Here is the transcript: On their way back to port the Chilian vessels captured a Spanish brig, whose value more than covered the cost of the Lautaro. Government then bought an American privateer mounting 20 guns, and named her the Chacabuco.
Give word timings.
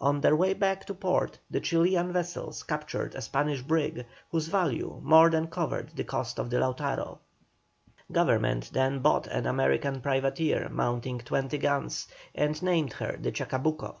On 0.00 0.22
their 0.22 0.34
way 0.34 0.54
back 0.54 0.86
to 0.86 0.94
port 0.94 1.38
the 1.50 1.60
Chilian 1.60 2.10
vessels 2.10 2.62
captured 2.62 3.14
a 3.14 3.20
Spanish 3.20 3.60
brig, 3.60 4.06
whose 4.30 4.48
value 4.48 4.98
more 5.04 5.28
than 5.28 5.48
covered 5.48 5.90
the 5.94 6.02
cost 6.04 6.38
of 6.38 6.48
the 6.48 6.56
Lautaro. 6.58 7.18
Government 8.10 8.70
then 8.72 9.00
bought 9.00 9.26
an 9.26 9.44
American 9.44 10.00
privateer 10.00 10.70
mounting 10.70 11.18
20 11.18 11.58
guns, 11.58 12.08
and 12.34 12.62
named 12.62 12.94
her 12.94 13.18
the 13.20 13.30
Chacabuco. 13.30 13.96